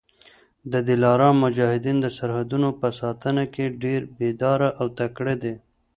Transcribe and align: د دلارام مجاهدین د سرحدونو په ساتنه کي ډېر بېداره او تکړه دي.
د 0.71 0.73
دلارام 0.89 1.35
مجاهدین 1.45 1.97
د 2.01 2.07
سرحدونو 2.17 2.69
په 2.79 2.87
ساتنه 2.99 3.43
کي 3.53 3.65
ډېر 3.83 4.01
بېداره 4.17 4.69
او 4.79 4.85
تکړه 4.99 5.33
دي. 5.43 5.53